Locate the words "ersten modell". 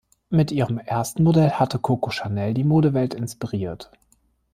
0.79-1.51